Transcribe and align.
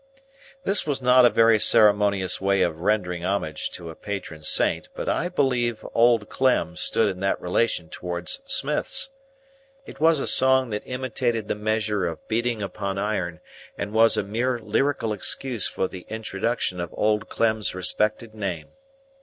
This 0.63 0.87
was 0.87 0.99
not 0.99 1.25
a 1.25 1.29
very 1.29 1.59
ceremonious 1.59 2.41
way 2.41 2.63
of 2.63 2.79
rendering 2.79 3.23
homage 3.23 3.69
to 3.73 3.91
a 3.91 3.95
patron 3.95 4.41
saint, 4.41 4.89
but 4.95 5.07
I 5.07 5.29
believe 5.29 5.85
Old 5.93 6.27
Clem 6.27 6.75
stood 6.75 7.07
in 7.07 7.19
that 7.19 7.39
relation 7.39 7.87
towards 7.87 8.41
smiths. 8.45 9.11
It 9.85 9.99
was 9.99 10.19
a 10.19 10.25
song 10.25 10.71
that 10.71 10.81
imitated 10.87 11.47
the 11.49 11.53
measure 11.53 12.07
of 12.07 12.27
beating 12.27 12.63
upon 12.63 12.97
iron, 12.97 13.41
and 13.77 13.93
was 13.93 14.17
a 14.17 14.23
mere 14.23 14.57
lyrical 14.57 15.13
excuse 15.13 15.67
for 15.67 15.87
the 15.87 16.07
introduction 16.09 16.79
of 16.79 16.89
Old 16.97 17.29
Clem's 17.29 17.75
respected 17.75 18.33
name. 18.33 18.69